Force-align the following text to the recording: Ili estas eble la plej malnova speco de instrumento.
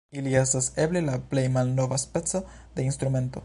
Ili 0.19 0.31
estas 0.39 0.69
eble 0.85 1.03
la 1.09 1.19
plej 1.33 1.43
malnova 1.59 2.01
speco 2.07 2.45
de 2.79 2.91
instrumento. 2.93 3.39